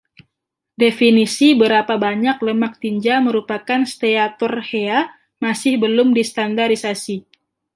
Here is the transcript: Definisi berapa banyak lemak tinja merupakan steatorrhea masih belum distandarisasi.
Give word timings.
Definisi 0.83 1.49
berapa 1.61 1.93
banyak 2.05 2.37
lemak 2.47 2.73
tinja 2.83 3.15
merupakan 3.27 3.81
steatorrhea 3.91 4.99
masih 5.43 5.73
belum 5.83 6.09
distandarisasi. 6.19 7.17